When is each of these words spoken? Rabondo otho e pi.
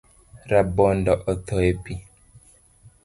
Rabondo 0.49 1.13
otho 1.31 1.55
e 1.69 1.71
pi. 1.83 1.93